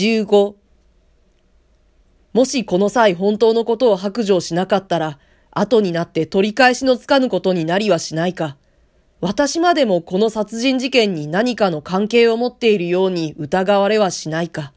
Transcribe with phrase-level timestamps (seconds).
[0.00, 0.54] 15
[2.32, 5.18] もしこの際本当のことを白状しなかったら、
[5.50, 8.56] 後になって取り返しのつかぬことになりはしないか。
[9.20, 14.72] 私までもこの殺人事件に何かの関係を持っているように疑われはしないか。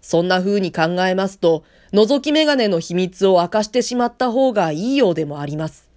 [0.00, 1.62] そんな風に考えますと、
[1.92, 5.88] 覗き眼鏡の秘密を明かしてしまった方がいいようでもあります。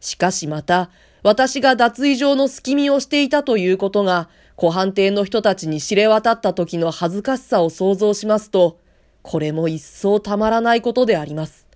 [0.00, 0.90] しかしまた、
[1.22, 8.78] 私が脱衣場の隙見をしていたということが、湖畔邸の人たちに知れ渡った時の恥ずかしさを想像しますと、
[9.20, 11.66] これも一層たまらないことであります。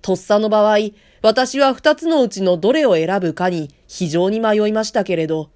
[0.00, 0.78] とっさの場合、
[1.20, 5.50] 私は二つのうちのどれを選ぶかに非常に迷いましたけれど、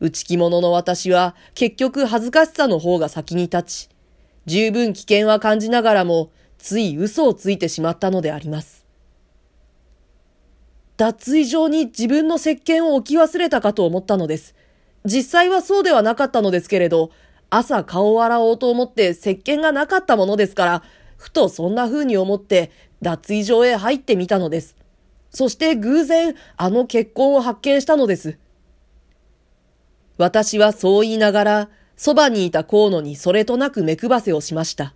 [0.00, 3.88] 内気者の私は結局恥ずかしさの方が先に立ち、
[4.46, 8.84] 十分危険は感じながらも、つい嘘をついてしまったのであります。
[10.98, 14.54] 脱衣場に自分の石鹸を置き忘れたかと思ったのです。
[15.04, 17.10] 実際はそうではなかったのですけれど、
[17.48, 20.82] 朝顔を洗おうと思って石鹸がなかったものですから、
[21.16, 22.70] ふとそんな風に思って
[23.02, 24.76] 脱衣場へ入ってみたのです。
[25.30, 28.38] そして偶然あの結婚を発見したのです。
[30.18, 34.94] 私はそう言いながら、そばにいた河野にそれとなく目配せをしました。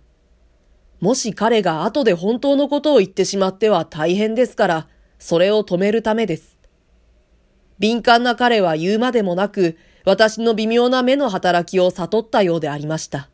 [1.01, 4.87] もし彼が後で本当のことを言ってしまっては大変ですから、
[5.19, 6.57] それを止めるためです。
[7.79, 13.29] 敏感な彼は言うまでもなく、私の微妙な目の働きを悟ったようでありました。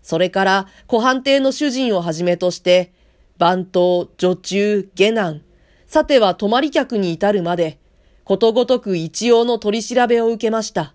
[0.00, 2.92] それから、湖畔邸の主人をはじめとして、
[3.38, 5.42] 番頭、女中、下男、
[5.86, 7.80] さては泊まり客に至るまで、
[8.24, 10.94] ことごとく一応の取り調べを受けました。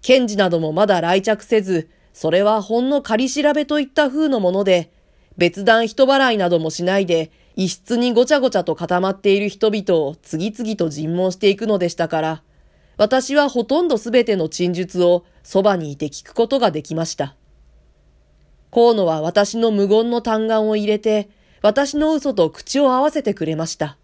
[0.00, 4.90] 検事などもまだ来着せず、それはほんの仮調べといった風のもので、
[5.36, 12.42] 別段人払いなどもしないで、一室にごちゃごちゃと固まっている人々を次々と尋問していくのでしたから、
[12.98, 17.36] 私はほとんどすべての陳述をそばにいて聞くことができました。
[18.72, 21.30] 河野は私の無言の嘆願を入れて、
[21.62, 23.96] 私の嘘と口を合わせてくれました。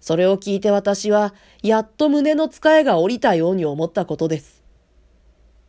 [0.00, 4.62] それを聞いて私は、やっと胸の使えが降りたように思ったことです。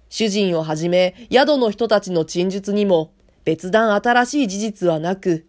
[0.10, 3.12] 主人をはじめ、宿の人たちの陳述にも、
[3.46, 5.46] 別段新しい事実はなく、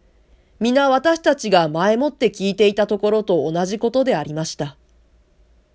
[0.61, 4.77] 皆私たちが前もって聞いていたところと同じことでありました。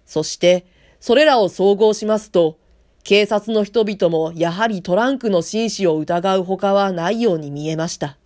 [0.06, 0.66] そして、
[1.06, 2.58] それらを総合しますと、
[3.04, 8.18] 警察の人々もやはりトランクの紳士を疑うほかはないように見えました。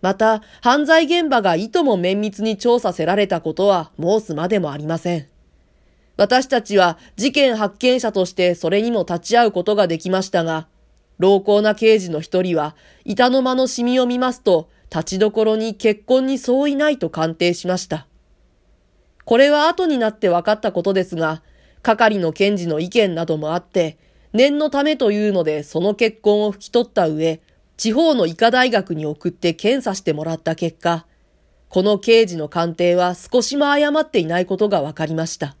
[0.00, 5.28] また、犯罪現場がいとも綿密に調査せられたことは申すまでもありません。
[6.16, 10.66] 私たちは事件発見者としてそれにも立ち会うことができましたが、
[11.20, 12.74] 老厚な刑事の一人は、
[13.04, 18.08] 板の間のシミを見ますと、立ちどころに結婚に相違ないと鑑定しました。
[19.24, 21.44] これは後になって分かったことですが、
[21.82, 23.98] 係の検事の意見などもあって、
[24.32, 27.40] 念のためというのでその結婚を拭き取った上、
[27.76, 31.06] 地方の医科大学に送って検査してもらった結果、
[31.68, 35.56] この刑事の鑑定は少しも誤っていないことが分かりました。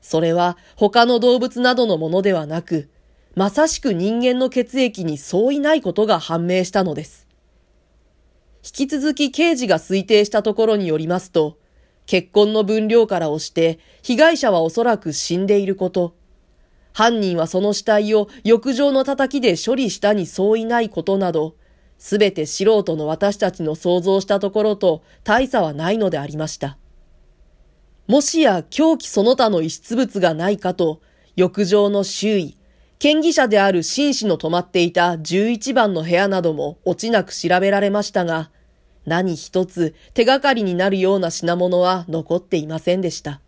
[0.00, 2.88] それは他の動物などのものではなく、
[3.34, 7.26] まさしく人間の血液に相違ないことが判明したのです。
[8.64, 11.58] 引き続き刑事が推定したところによりますと、
[12.10, 16.16] 結婚の分量から押して、被害者はおそらく死んでいること。
[16.92, 21.54] 犯人はその死体を浴場の叩きで処理したに相違ないことなど、
[21.98, 26.78] すべて素人の私たちの想像したところと大差はないのでありました。
[28.08, 31.00] もしや狂気その他の遺失物がないかと、
[31.36, 32.56] 浴場の周囲、
[32.98, 38.50] 県議者である紳士の泊まっていた11番の部屋なども落ちなく調べられましたが、
[39.06, 43.40] 何一つ手がかりになるような品物は残っていませんでした。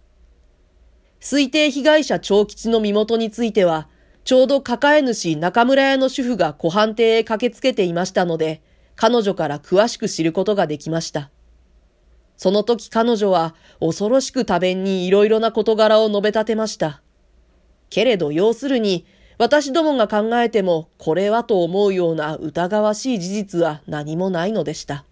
[1.21, 3.89] 推定被害者長吉の身元については、
[4.25, 8.61] ちょうど抱え主中村屋の主婦が湖畔邸へ駆けつけていましたので、
[8.97, 11.31] 彼女から詳しく知ることができました。
[12.37, 17.03] その時彼女は恐ろしく多弁に色々な事柄を述べ立てました。
[17.89, 19.07] けれど要するに、
[19.39, 25.05] 私どもが考えてもこれはと思うような疑わしい事実は何もないのでした。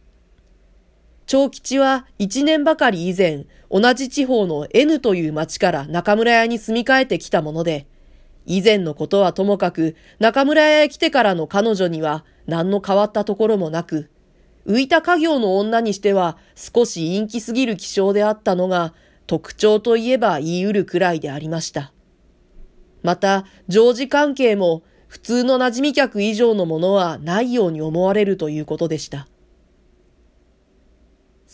[1.30, 7.86] 長吉は一年ばかり以前、同じ地方の N という町から中村屋に住み替えてきたもので、
[8.46, 14.10] 以前のことはともかく、中村屋へ来てからの彼女には何の変わったところもなく、
[14.66, 18.92] 浮いた家業の女にしては少し陰気すぎる気性であったのが、
[19.28, 21.92] 特徴といえば言い得るくらいでありました。
[23.04, 29.28] また、常時関係も普通の馴染み客以上のものはないように思われるということでした。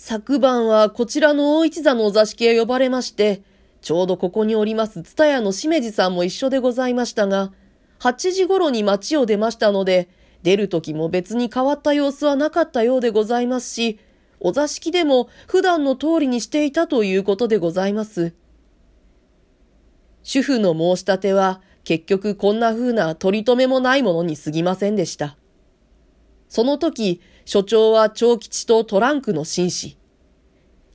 [0.08, 3.42] 昨晩はこちらの大一座のお座敷へ呼ばれまして、
[3.80, 7.50] ちょうどここにおりますツタヤのしめじさんも一緒でございましたが、
[7.98, 10.08] 8時頃に町を出ましたので、
[10.44, 13.98] 出る時も別に変わった様子はなかったようでございますし、
[14.38, 18.32] お座敷でも普段の通りにしていたということでございます。
[20.22, 25.36] 主婦の申し立ては結局こんな風な取り留めもないものに過ぎませんでした。
[26.48, 29.96] その時、所長は長吉とトランクの紳士。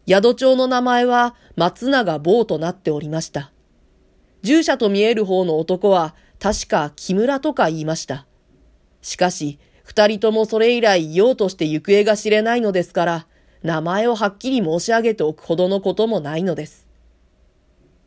[0.05, 3.53] 宿長の名前は松永坊となっておりました。
[4.41, 8.27] 従者と見える方の男は確か木村とか言いました。
[9.01, 13.27] しかし、二人ともそれ以来用として行方が知れないのですから、
[13.63, 16.85] 名前をはっきり申し上げておくほどのこともないのです。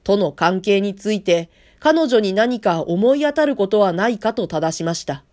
[0.03, 1.49] との関係について、
[1.81, 5.25] 彼女に何か思い当たることはないかと正しました。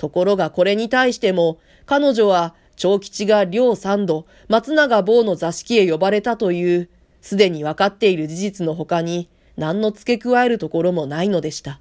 [0.00, 6.88] ところがこれに対しても、彼女は長吉が両三度、松永坊の座敷へ呼ばれたという、
[7.20, 11.80] すでに分かっている事実の他に、何の付け加えるところもないのでした。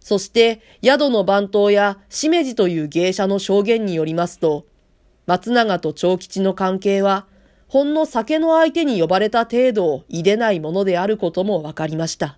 [0.00, 4.66] そして、宿の番頭やしめじという芸者の証言によりますと、
[5.24, 7.24] 松永と長吉の関係は、
[7.68, 12.36] ほんの酒の相手に呼ばれた程度をいでないものであることも分かりました。